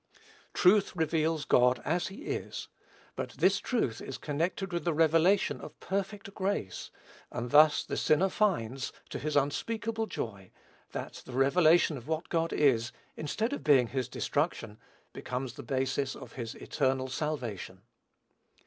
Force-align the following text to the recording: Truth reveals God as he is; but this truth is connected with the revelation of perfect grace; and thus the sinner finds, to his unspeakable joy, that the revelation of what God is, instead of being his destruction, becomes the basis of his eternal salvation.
Truth 0.55 0.95
reveals 0.95 1.45
God 1.45 1.79
as 1.85 2.07
he 2.07 2.23
is; 2.25 2.69
but 3.15 3.33
this 3.33 3.59
truth 3.59 4.01
is 4.01 4.17
connected 4.17 4.73
with 4.73 4.83
the 4.83 4.95
revelation 4.95 5.61
of 5.61 5.79
perfect 5.79 6.33
grace; 6.33 6.89
and 7.31 7.51
thus 7.51 7.83
the 7.83 7.95
sinner 7.95 8.27
finds, 8.29 8.91
to 9.11 9.19
his 9.19 9.35
unspeakable 9.35 10.07
joy, 10.07 10.49
that 10.91 11.21
the 11.27 11.33
revelation 11.33 11.97
of 11.97 12.07
what 12.07 12.29
God 12.29 12.51
is, 12.51 12.91
instead 13.15 13.53
of 13.53 13.63
being 13.63 13.89
his 13.89 14.07
destruction, 14.09 14.79
becomes 15.13 15.53
the 15.53 15.61
basis 15.61 16.15
of 16.15 16.33
his 16.33 16.55
eternal 16.55 17.07
salvation. 17.07 17.83